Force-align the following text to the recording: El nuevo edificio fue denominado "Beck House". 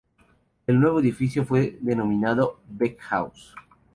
El 0.65 0.79
nuevo 0.79 0.99
edificio 0.99 1.45
fue 1.45 1.77
denominado 1.79 2.59
"Beck 2.67 2.99
House". 3.01 3.53